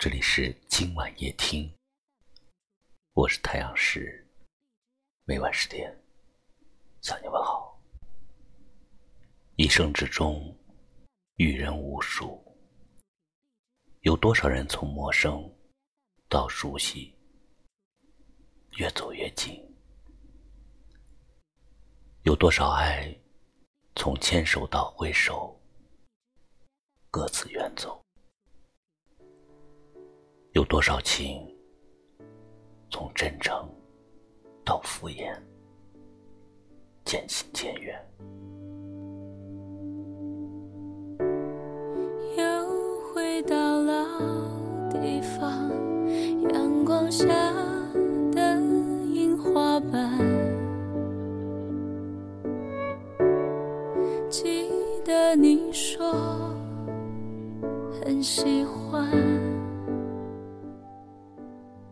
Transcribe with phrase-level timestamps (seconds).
[0.00, 1.70] 这里是今晚夜听，
[3.12, 4.26] 我是太阳石，
[5.24, 5.94] 每晚十点
[7.02, 7.78] 向你问好。
[9.56, 10.56] 一生之中，
[11.34, 12.42] 遇人无数，
[14.00, 15.38] 有多少人从陌生
[16.30, 17.14] 到熟悉，
[18.78, 19.62] 越走越近？
[22.22, 23.14] 有多少爱
[23.96, 25.60] 从牵手到挥手，
[27.10, 27.99] 各自远走？
[30.52, 31.40] 有多少情，
[32.90, 33.68] 从真诚
[34.64, 35.32] 到敷衍，
[37.04, 37.96] 渐行渐远。
[42.36, 44.04] 又回到老
[44.90, 45.70] 地方，
[46.52, 47.49] 阳光下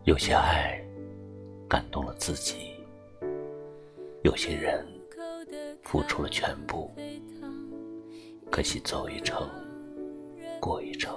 [0.09, 0.83] 有些爱
[1.69, 2.73] 感动了自己，
[4.23, 4.83] 有些人
[5.83, 6.91] 付出了全部，
[8.49, 9.47] 可惜走一程
[10.59, 11.15] 过一程，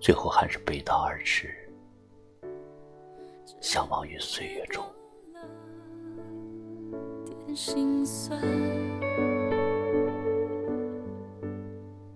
[0.00, 1.54] 最后还是背道而驰，
[3.60, 4.84] 相忘于岁月中。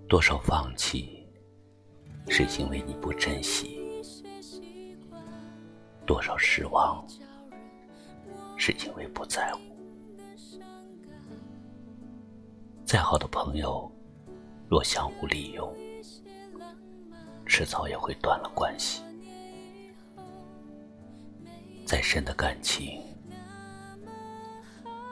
[0.09, 1.25] 多少放弃，
[2.27, 3.84] 是因为你不珍惜。
[6.07, 7.05] 多少失望，
[8.57, 9.61] 是因为不在乎。
[12.85, 13.91] 再好的朋友，
[14.69, 15.75] 若相互利用，
[17.47, 19.03] 迟早也会断了关系。
[21.87, 23.03] 再深的感情，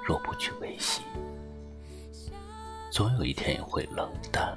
[0.06, 1.02] 若不去维系，
[2.90, 4.56] 总有一天也会冷淡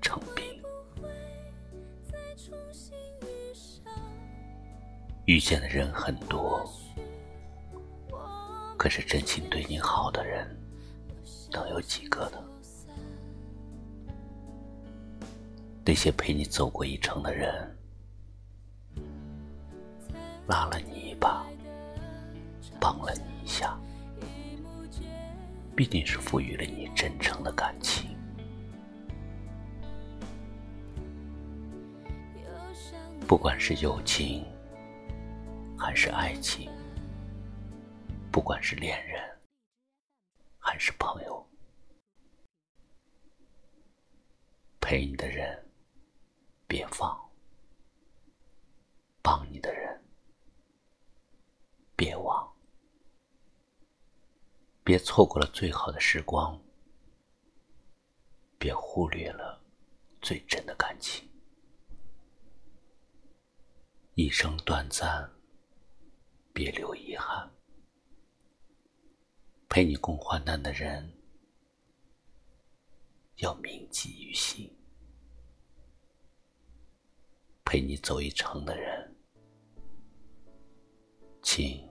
[0.00, 0.44] 成冰。
[5.26, 6.62] 遇见的人很多，
[8.76, 10.46] 可是真心对你好的人
[11.50, 12.38] 能有几个呢？
[15.82, 17.76] 那些陪你走过一程的人，
[20.46, 21.46] 拉了你一把，
[22.78, 23.78] 帮了你一下，
[25.74, 28.14] 必定是赋予了你真诚的感情。
[33.26, 34.44] 不管是友情。
[35.94, 36.70] 是爱情，
[38.32, 39.22] 不管是恋人
[40.58, 41.48] 还是朋友，
[44.80, 45.70] 陪你的人
[46.66, 47.16] 别放，
[49.22, 50.04] 帮你的人
[51.94, 52.52] 别忘，
[54.82, 56.60] 别错过了最好的时光，
[58.58, 59.64] 别忽略了
[60.20, 61.28] 最真的感情。
[64.14, 65.30] 一生短暂。
[66.54, 67.50] 别留遗憾，
[69.68, 71.12] 陪你共患难的人
[73.38, 74.72] 要铭记于心，
[77.64, 79.16] 陪你走一程的人，
[81.42, 81.84] 请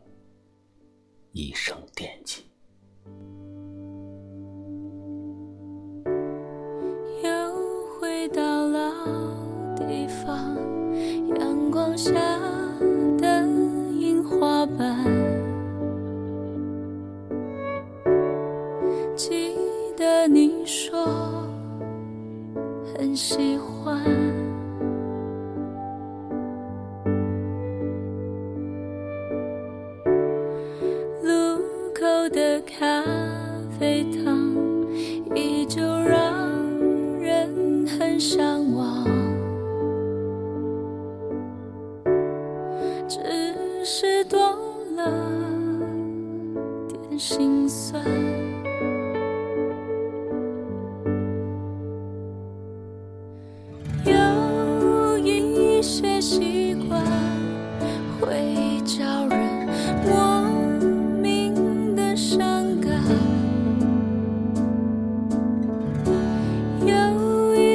[1.33, 2.49] 一生惦记。
[7.21, 10.55] 又回到老地方，
[11.37, 12.52] 阳光下。
[19.15, 19.55] 记
[19.95, 21.05] 得你说
[22.97, 24.03] 很喜欢，
[31.21, 31.59] 路
[31.93, 33.03] 口的咖
[33.79, 34.51] 啡糖
[35.35, 36.49] 依旧让
[37.21, 39.05] 人很向往。
[43.07, 43.19] 只
[43.85, 44.39] 是多
[44.95, 45.05] 了
[46.87, 48.03] 点心酸，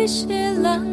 [0.08, 0.87] 些浪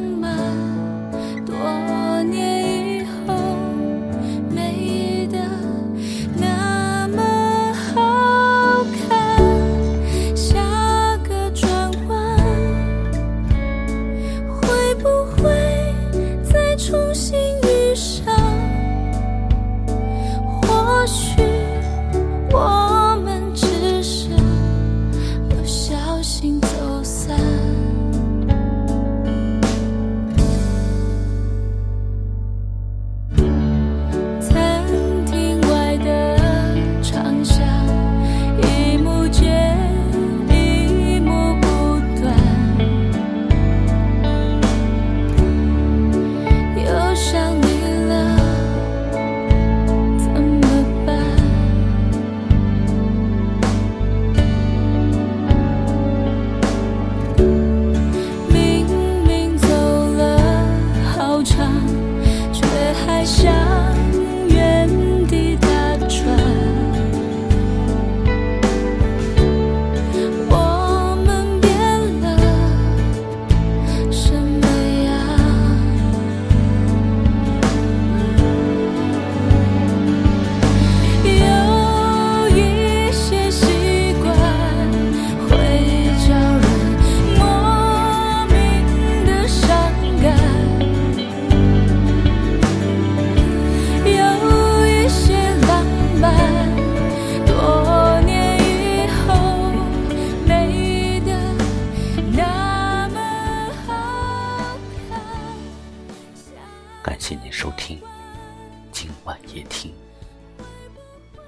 [109.05, 109.93] 今晚夜听，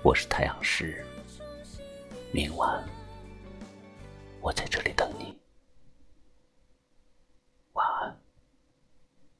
[0.03, 1.03] 我是太阳石，
[2.31, 2.87] 明晚
[4.39, 5.35] 我在这里等你。